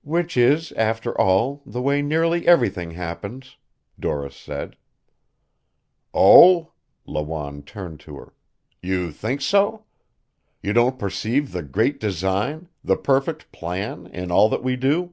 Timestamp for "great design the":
11.62-12.96